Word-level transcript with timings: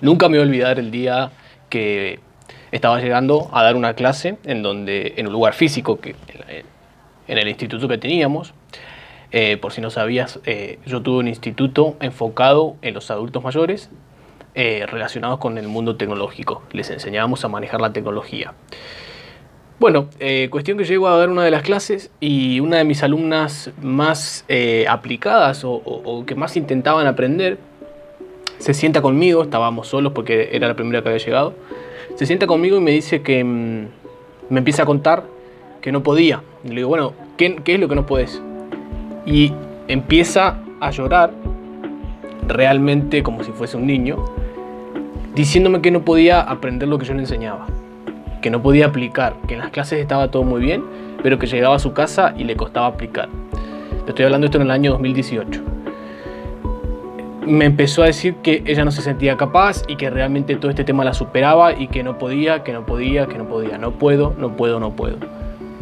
Nunca 0.00 0.28
me 0.28 0.38
voy 0.38 0.46
a 0.46 0.48
olvidar 0.48 0.78
el 0.78 0.90
día 0.90 1.30
que 1.68 2.20
estaba 2.72 3.00
llegando 3.00 3.50
a 3.52 3.62
dar 3.62 3.76
una 3.76 3.94
clase 3.94 4.38
en 4.44 4.62
donde 4.62 5.14
en 5.16 5.26
un 5.26 5.32
lugar 5.32 5.54
físico 5.54 6.00
que 6.00 6.14
en 7.30 7.38
el 7.38 7.48
instituto 7.48 7.88
que 7.88 7.98
teníamos. 7.98 8.52
Eh, 9.32 9.56
por 9.58 9.72
si 9.72 9.80
no 9.80 9.90
sabías 9.90 10.40
eh, 10.44 10.80
yo 10.86 11.02
tuve 11.02 11.18
un 11.18 11.28
instituto 11.28 11.96
enfocado 12.00 12.74
en 12.82 12.94
los 12.94 13.12
adultos 13.12 13.44
mayores 13.44 13.88
eh, 14.56 14.86
relacionados 14.90 15.38
con 15.38 15.56
el 15.56 15.68
mundo 15.68 15.96
tecnológico. 15.96 16.62
Les 16.72 16.90
enseñábamos 16.90 17.44
a 17.44 17.48
manejar 17.48 17.80
la 17.80 17.92
tecnología. 17.92 18.54
Bueno, 19.78 20.10
cuestión 20.50 20.76
que 20.76 20.84
llego 20.84 21.08
a 21.08 21.16
dar 21.16 21.30
una 21.30 21.42
de 21.42 21.50
las 21.50 21.62
clases 21.62 22.10
y 22.20 22.60
una 22.60 22.76
de 22.76 22.84
mis 22.84 23.02
alumnas 23.02 23.70
más 23.80 24.44
aplicadas 24.86 25.64
o, 25.64 25.72
o, 25.72 26.26
que 26.26 26.34
más 26.34 26.54
intentaban 26.58 27.06
aprender 27.06 27.56
se 28.60 28.74
sienta 28.74 29.00
conmigo, 29.00 29.42
estábamos 29.42 29.88
solos 29.88 30.12
porque 30.12 30.50
era 30.52 30.68
la 30.68 30.74
primera 30.74 31.02
que 31.02 31.08
había 31.08 31.24
llegado, 31.24 31.54
se 32.14 32.26
sienta 32.26 32.46
conmigo 32.46 32.76
y 32.76 32.80
me 32.80 32.90
dice 32.90 33.22
que 33.22 33.42
mm, 33.42 33.86
me 34.50 34.58
empieza 34.58 34.82
a 34.82 34.86
contar 34.86 35.24
que 35.80 35.90
no 35.90 36.02
podía. 36.02 36.42
Y 36.62 36.68
le 36.68 36.76
digo, 36.76 36.88
bueno, 36.88 37.14
¿qué, 37.38 37.56
¿qué, 37.64 37.74
es 37.74 37.80
lo 37.80 37.88
que 37.88 37.94
no 37.94 38.04
puedes? 38.04 38.40
Y 39.24 39.52
empieza 39.88 40.58
a 40.78 40.90
llorar, 40.90 41.32
realmente 42.46 43.22
como 43.22 43.42
si 43.42 43.50
fuese 43.50 43.78
un 43.78 43.86
niño, 43.86 44.22
diciéndome 45.34 45.80
que 45.80 45.90
no 45.90 46.02
podía 46.02 46.42
aprender 46.42 46.86
lo 46.86 46.98
que 46.98 47.06
yo 47.06 47.14
le 47.14 47.20
enseñaba, 47.20 47.66
que 48.42 48.50
no 48.50 48.62
podía 48.62 48.86
aplicar, 48.86 49.36
que 49.48 49.54
en 49.54 49.60
las 49.60 49.70
clases 49.70 50.00
estaba 50.00 50.30
todo 50.30 50.42
muy 50.42 50.60
bien, 50.60 50.84
pero 51.22 51.38
que 51.38 51.46
llegaba 51.46 51.76
a 51.76 51.78
su 51.78 51.94
casa 51.94 52.34
y 52.36 52.44
le 52.44 52.56
costaba 52.56 52.88
aplicar. 52.88 53.30
Te 54.04 54.10
estoy 54.10 54.26
hablando 54.26 54.46
esto 54.46 54.58
en 54.58 54.64
el 54.64 54.70
año 54.70 54.90
2018 54.92 55.79
me 57.50 57.64
empezó 57.64 58.02
a 58.02 58.06
decir 58.06 58.36
que 58.36 58.62
ella 58.66 58.84
no 58.84 58.90
se 58.90 59.02
sentía 59.02 59.36
capaz 59.36 59.82
y 59.88 59.96
que 59.96 60.08
realmente 60.08 60.56
todo 60.56 60.70
este 60.70 60.84
tema 60.84 61.04
la 61.04 61.14
superaba 61.14 61.72
y 61.72 61.88
que 61.88 62.02
no 62.02 62.18
podía, 62.18 62.62
que 62.62 62.72
no 62.72 62.86
podía, 62.86 63.26
que 63.26 63.38
no 63.38 63.46
podía, 63.46 63.76
no 63.78 63.92
puedo, 63.92 64.34
no 64.38 64.56
puedo, 64.56 64.80
no 64.80 64.92
puedo. 64.92 65.16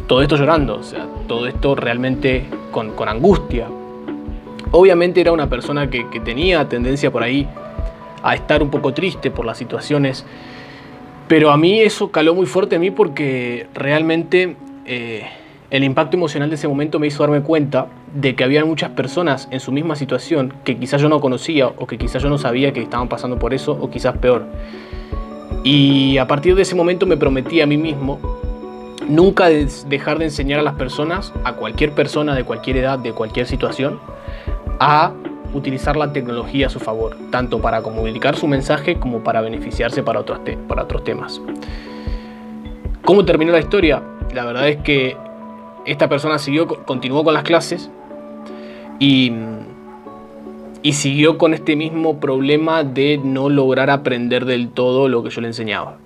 Todo 0.07 0.21
esto 0.21 0.35
llorando, 0.35 0.77
o 0.77 0.83
sea, 0.83 1.07
todo 1.27 1.47
esto 1.47 1.75
realmente 1.75 2.45
con, 2.71 2.91
angustia. 3.07 3.67
Obviamente 4.71 5.21
era 5.21 5.31
una 5.31 5.49
persona 5.49 5.89
que, 5.89 6.03
tenía 6.23 6.67
tendencia 6.67 7.11
por 7.11 7.23
ahí 7.23 7.47
a 8.23 8.35
estar 8.35 8.63
un 8.63 8.69
poco 8.69 8.93
triste 8.93 9.31
por 9.31 9.45
las 9.45 9.57
situaciones, 9.57 10.25
pero 11.27 11.51
a 11.51 11.57
mí 11.57 11.79
eso 11.79 12.11
caló 12.11 12.33
muy 12.33 12.47
fuerte 12.47 12.75
a 12.75 12.79
mí 12.79 12.91
porque 12.91 13.67
realmente... 13.73 14.55
Eh, 14.85 15.23
el 15.71 15.83
impacto 15.83 16.17
emocional 16.17 16.49
de 16.49 16.55
ese 16.55 16.67
momento 16.67 16.99
me 16.99 17.07
hizo 17.07 17.21
darme 17.21 17.41
cuenta 17.41 17.87
de 18.13 18.35
que 18.35 18.43
había 18.43 18.65
muchas 18.65 18.89
personas 18.91 19.47
en 19.51 19.59
su 19.59 19.71
misma 19.71 19.95
situación 19.95 20.53
que 20.63 20.77
quizás 20.77 21.01
yo 21.01 21.09
no 21.09 21.21
conocía 21.21 21.67
o 21.67 21.85
que 21.85 21.97
quizás 21.97 22.23
yo 22.23 22.29
no 22.29 22.37
sabía 22.37 22.73
que 22.73 22.81
estaban 22.81 23.07
pasando 23.07 23.37
por 23.37 23.53
eso 23.53 23.77
o 23.79 23.89
quizás 23.91 24.17
peor. 24.17 24.45
Y 25.63 26.17
a 26.17 26.27
partir 26.27 26.55
de 26.55 26.63
ese 26.63 26.73
momento 26.75 27.05
me 27.05 27.17
prometí 27.17 27.61
a 27.61 27.67
mí 27.67 27.77
mismo 27.77 28.19
nunca 29.07 29.49
dejar 29.49 30.17
de 30.17 30.25
enseñar 30.25 30.59
a 30.59 30.63
las 30.63 30.75
personas, 30.75 31.33
a 31.43 31.53
cualquier 31.53 31.91
persona 31.91 32.33
de 32.33 32.43
cualquier 32.43 32.77
edad, 32.77 32.97
de 32.97 33.11
cualquier 33.13 33.45
situación, 33.45 33.99
a 34.79 35.11
utilizar 35.53 35.97
la 35.97 36.13
tecnología 36.13 36.67
a 36.67 36.69
su 36.69 36.79
favor, 36.79 37.15
tanto 37.31 37.59
para 37.59 37.81
comunicar 37.81 38.35
su 38.35 38.47
mensaje 38.47 38.95
como 38.99 39.19
para 39.23 39.41
beneficiarse 39.41 40.01
para 40.01 40.19
otros, 40.19 40.39
para 40.67 40.83
otros 40.83 41.03
temas. 41.03 41.41
¿Cómo 43.03 43.25
terminó 43.25 43.51
la 43.51 43.59
historia? 43.59 44.01
La 44.33 44.45
verdad 44.45 44.69
es 44.69 44.77
que 44.77 45.17
esta 45.91 46.09
persona 46.09 46.39
siguió, 46.39 46.67
continuó 46.67 47.23
con 47.23 47.33
las 47.33 47.43
clases 47.43 47.89
y, 48.99 49.31
y 50.81 50.93
siguió 50.93 51.37
con 51.37 51.53
este 51.53 51.75
mismo 51.75 52.19
problema 52.19 52.83
de 52.83 53.19
no 53.23 53.49
lograr 53.49 53.89
aprender 53.89 54.45
del 54.45 54.69
todo 54.69 55.07
lo 55.07 55.23
que 55.23 55.29
yo 55.29 55.41
le 55.41 55.47
enseñaba. 55.47 55.97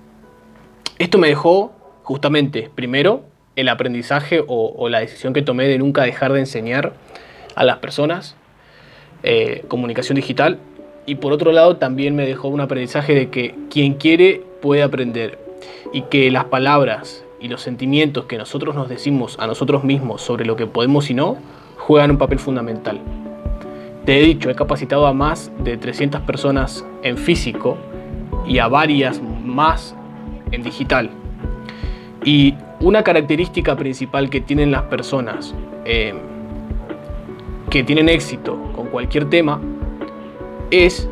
Esto 0.98 1.18
me 1.18 1.28
dejó 1.28 1.72
justamente, 2.02 2.70
primero, 2.74 3.22
el 3.56 3.68
aprendizaje 3.68 4.44
o, 4.46 4.88
la 4.88 5.00
decisión 5.00 5.32
que 5.32 5.42
tomé 5.42 5.68
de 5.68 5.78
nunca 5.78 6.02
dejar 6.02 6.32
de 6.32 6.40
enseñar 6.40 6.94
a 7.54 7.64
las 7.64 7.78
personas 7.78 8.36
eh, 9.22 9.64
comunicación 9.68 10.16
digital. 10.16 10.58
Y 11.06 11.16
por 11.16 11.32
otro 11.32 11.52
lado, 11.52 11.76
también 11.76 12.16
me 12.16 12.26
dejó 12.26 12.48
un 12.48 12.60
aprendizaje 12.60 13.14
de 13.14 13.30
que 13.30 13.54
quien 13.70 13.94
quiere 13.94 14.42
puede 14.60 14.82
aprender 14.82 15.38
y 15.92 16.02
que 16.02 16.30
las 16.30 16.44
palabras 16.46 17.24
y 17.44 17.48
los 17.48 17.60
sentimientos 17.60 18.24
que 18.24 18.38
nosotros 18.38 18.74
nos 18.74 18.88
decimos 18.88 19.36
a 19.38 19.46
nosotros 19.46 19.84
mismos 19.84 20.22
sobre 20.22 20.46
lo 20.46 20.56
que 20.56 20.66
podemos 20.66 21.10
y 21.10 21.14
no, 21.14 21.36
juegan 21.76 22.12
un 22.12 22.16
papel 22.16 22.38
fundamental. 22.38 22.98
Te 24.06 24.18
he 24.18 24.24
dicho, 24.24 24.48
he 24.48 24.54
capacitado 24.54 25.06
a 25.06 25.12
más 25.12 25.52
de 25.58 25.76
300 25.76 26.22
personas 26.22 26.86
en 27.02 27.18
físico 27.18 27.76
y 28.46 28.60
a 28.60 28.68
varias 28.68 29.20
más 29.44 29.94
en 30.52 30.62
digital. 30.62 31.10
Y 32.24 32.54
una 32.80 33.02
característica 33.02 33.76
principal 33.76 34.30
que 34.30 34.40
tienen 34.40 34.70
las 34.70 34.84
personas 34.84 35.54
eh, 35.84 36.14
que 37.68 37.84
tienen 37.84 38.08
éxito 38.08 38.58
con 38.74 38.86
cualquier 38.86 39.28
tema 39.28 39.60
es 40.70 41.10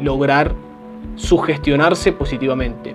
lograr 0.00 0.54
sugestionarse 1.16 2.12
positivamente. 2.12 2.94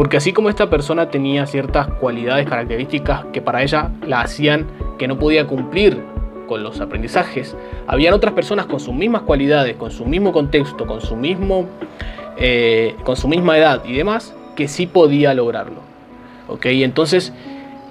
Porque 0.00 0.16
así 0.16 0.32
como 0.32 0.48
esta 0.48 0.70
persona 0.70 1.10
tenía 1.10 1.44
ciertas 1.44 1.86
cualidades, 1.86 2.48
características 2.48 3.26
que 3.34 3.42
para 3.42 3.62
ella 3.62 3.90
la 4.06 4.22
hacían 4.22 4.66
que 4.98 5.06
no 5.06 5.18
podía 5.18 5.46
cumplir 5.46 6.00
con 6.48 6.62
los 6.62 6.80
aprendizajes, 6.80 7.54
habían 7.86 8.14
otras 8.14 8.32
personas 8.32 8.64
con 8.64 8.80
sus 8.80 8.94
mismas 8.94 9.20
cualidades, 9.20 9.76
con 9.76 9.90
su 9.90 10.06
mismo 10.06 10.32
contexto, 10.32 10.86
con 10.86 11.02
su, 11.02 11.16
mismo, 11.16 11.66
eh, 12.38 12.94
con 13.04 13.14
su 13.14 13.28
misma 13.28 13.58
edad 13.58 13.84
y 13.84 13.92
demás, 13.92 14.34
que 14.56 14.68
sí 14.68 14.86
podía 14.86 15.34
lograrlo. 15.34 15.82
¿Ok? 16.48 16.64
Entonces, 16.64 17.34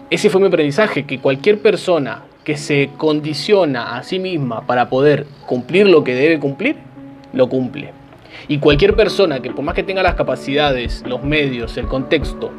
ese 0.09 0.31
fue 0.31 0.42
mi 0.42 0.48
aprendizaje, 0.48 1.06
que 1.06 1.19
cualquier 1.19 1.62
persona 1.62 2.24
que 2.44 2.58
se 2.58 2.90
condiciona 2.98 3.98
a 3.98 4.02
sí 4.02 4.18
misma 4.18 4.66
para 4.66 4.90
poder 4.90 5.28
cumplir 5.46 5.88
lo 5.88 6.03
que 6.03 6.16
debe 6.16 6.40
cumplir, 6.40 6.75
lo 7.34 7.50
cumple. 7.50 7.99
Y 8.48 8.60
cualquier 8.60 8.96
persona 8.96 9.42
que 9.42 9.52
por 9.52 9.64
más 9.64 9.76
que 9.76 9.84
tenga 9.84 10.04
las 10.04 10.16
capacidades, 10.16 11.04
los 11.08 11.24
medios, 11.24 11.78
el 11.78 11.88
contexto, 11.88 12.52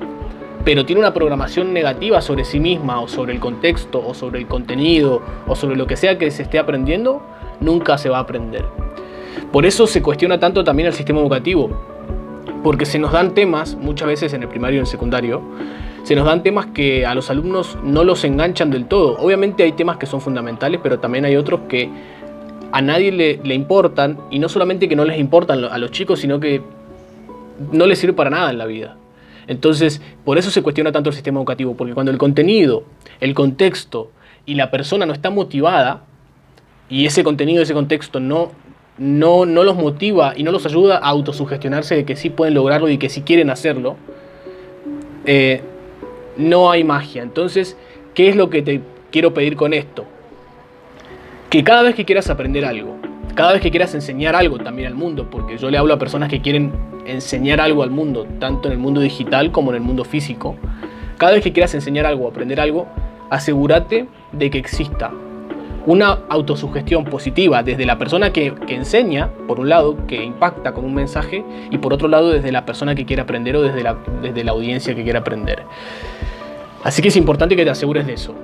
pero 0.65 0.85
tiene 0.85 1.01
una 1.01 1.15
programación 1.15 1.73
negativa 1.73 2.21
sobre 2.21 2.45
sí 2.45 2.61
misma 2.61 3.01
o 3.01 3.09
sobre 3.09 3.33
el 3.33 3.41
contexto 3.41 4.03
o 4.07 4.15
sobre 4.15 4.41
el 4.41 4.47
contenido 4.47 5.23
o 5.47 5.57
sobre 5.57 5.77
lo 5.77 5.87
que 5.87 5.97
sea 5.97 6.19
que 6.19 6.31
se 6.31 6.43
esté 6.43 6.59
aprendiendo, 6.59 7.23
nunca 7.61 7.97
se 7.99 8.09
va 8.09 8.19
a 8.19 8.21
aprender. 8.21 8.65
Por 9.53 9.65
eso 9.67 9.87
se 9.87 10.03
cuestiona 10.03 10.39
tanto 10.39 10.63
también 10.63 10.89
el 10.89 10.93
sistema 10.93 11.21
educativo, 11.21 11.71
porque 12.63 12.85
se 12.85 12.99
nos 12.99 13.13
dan 13.13 13.33
temas, 13.35 13.75
muchas 13.75 14.09
veces 14.09 14.33
en 14.35 14.43
el 14.43 14.49
primario 14.49 14.77
y 14.77 14.79
en 14.79 14.85
el 14.85 14.87
secundario, 14.87 15.43
se 16.03 16.15
nos 16.15 16.25
dan 16.25 16.43
temas 16.43 16.67
que 16.67 17.05
a 17.05 17.15
los 17.15 17.31
alumnos 17.31 17.79
no 17.83 18.05
los 18.05 18.25
enganchan 18.25 18.71
del 18.71 18.87
todo. 18.87 19.17
Obviamente 19.19 19.63
hay 19.63 19.73
temas 19.73 19.97
que 19.97 20.07
son 20.07 20.21
fundamentales, 20.21 20.81
pero 20.83 20.99
también 20.99 21.25
hay 21.25 21.37
otros 21.37 21.61
que 21.69 21.91
a 22.73 22.83
nadie 22.83 23.13
le, 23.13 23.55
importan, 23.55 24.19
y 24.31 24.39
no 24.39 24.49
solamente 24.49 24.89
que 24.89 24.97
no 24.97 25.05
les 25.05 25.19
importan 25.19 25.65
a 25.65 25.79
los 25.79 25.91
chicos, 25.91 26.21
sino 26.21 26.41
que 26.41 26.63
no 27.73 27.87
les 27.87 27.99
sirve 27.99 28.15
para 28.15 28.31
nada 28.31 28.51
en 28.51 28.59
la 28.59 28.67
vida. 28.67 28.97
Entonces, 29.47 30.01
por 30.25 30.39
eso 30.39 30.51
se 30.51 30.63
cuestiona 30.63 30.93
tanto 30.93 31.11
el 31.11 31.15
sistema 31.15 31.41
educativo, 31.41 31.75
porque 31.75 31.95
cuando 31.95 32.13
el 32.13 32.19
contenido, 32.19 32.85
el 33.21 33.35
contexto 33.35 34.11
y 34.47 34.55
la 34.55 34.71
persona 34.71 35.07
no 35.07 35.13
está 35.13 35.31
motivada, 35.31 36.05
y 36.89 37.07
ese 37.07 37.25
contenido, 37.25 37.63
ese 37.63 37.75
contexto 37.75 38.21
no, 38.21 38.53
no, 38.99 39.47
no 39.47 39.65
los 39.65 39.77
motiva 39.77 40.35
y 40.37 40.43
no 40.43 40.53
los 40.53 40.67
ayuda 40.67 40.99
a 40.99 41.09
autosugestionarse 41.09 41.95
de 41.95 42.05
que 42.05 42.17
sí 42.17 42.31
pueden 42.31 42.55
lograrlo 42.55 42.89
y 42.89 42.99
que 42.99 43.09
sí 43.09 43.23
quieren 43.23 43.51
hacerlo, 43.51 43.97
eh, 45.25 45.63
no 46.37 46.71
hay 46.71 46.85
magia. 46.85 47.23
Entonces, 47.23 47.77
¿qué 48.15 48.29
es 48.29 48.37
lo 48.37 48.51
que 48.51 48.63
te 48.63 48.81
quiero 49.11 49.35
pedir 49.35 49.57
con 49.57 49.73
esto? 49.73 50.05
Que 51.51 51.65
cada 51.65 51.83
vez 51.83 51.97
que 51.97 52.05
quieras 52.05 52.31
aprender 52.31 52.65
algo, 52.65 52.97
cada 53.35 53.53
vez 53.53 53.61
que 53.61 53.73
quieras 53.73 53.93
enseñar 53.95 54.37
algo 54.37 54.59
también 54.59 54.87
al 54.87 54.95
mundo, 54.95 55.29
porque 55.29 55.59
yo 55.59 55.69
le 55.69 55.79
hablo 55.79 55.93
a 55.93 55.99
personas 55.99 56.29
que 56.29 56.41
quieren 56.41 56.73
enseñar 57.07 57.61
algo 57.61 57.83
al 57.83 57.91
mundo, 57.91 58.25
tanto 58.39 58.69
en 58.69 58.73
el 58.75 58.79
mundo 58.79 59.01
digital 59.01 59.51
como 59.51 59.71
en 59.71 59.77
el 59.77 59.83
mundo 59.83 60.05
físico, 60.05 60.55
cada 61.19 61.33
vez 61.33 61.43
que 61.43 61.53
quieras 61.53 61.75
enseñar 61.75 62.07
algo, 62.07 62.29
aprender 62.29 62.61
algo, 62.61 62.87
asegúrate 63.31 64.07
de 64.31 64.51
que 64.51 64.59
exista 64.59 65.11
una 65.87 66.21
autosugestión 66.29 67.05
positiva 67.05 67.65
desde 67.65 67.85
la 67.85 67.99
persona 67.99 68.33
que, 68.33 68.55
enseña, 68.69 69.31
por 69.49 69.59
un 69.59 69.71
lado, 69.71 70.07
que 70.07 70.23
impacta 70.23 70.73
con 70.73 70.85
un 70.85 70.95
mensaje, 70.95 71.45
y 71.69 71.79
por 71.79 71.93
otro 71.93 72.07
lado, 72.07 72.31
desde 72.31 72.53
la 72.53 72.65
persona 72.65 72.95
que 72.95 73.05
quiere 73.05 73.23
aprender 73.23 73.57
o 73.57 73.63
desde 73.63 73.83
la, 73.83 73.97
desde 74.23 74.45
la 74.45 74.53
audiencia 74.53 74.95
que 74.95 75.03
quiere 75.03 75.19
aprender. 75.19 75.65
Así 76.85 77.03
que 77.03 77.09
es 77.09 77.17
importante 77.17 77.57
que 77.57 77.65
te 77.65 77.71
asegures 77.71 78.07
de 78.07 78.13
eso 78.13 78.37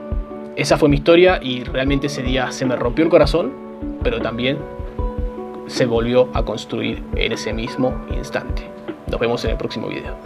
esa 0.56 0.78
fue 0.78 0.88
mi 0.88 0.96
historia 0.96 1.38
y 1.42 1.64
realmente 1.64 2.06
ese 2.06 2.22
día 2.22 2.50
se 2.50 2.64
me 2.64 2.76
rompió 2.76 3.04
el 3.04 3.10
corazón, 3.10 3.52
pero 4.02 4.20
también 4.20 4.58
se 5.66 5.84
volvió 5.84 6.30
a 6.32 6.44
construir 6.44 7.02
en 7.14 7.32
ese 7.32 7.52
mismo 7.52 7.94
instante. 8.16 8.62
Nos 9.10 9.20
vemos 9.20 9.44
en 9.44 9.50
el 9.50 9.56
próximo 9.58 9.88
video. 9.88 10.16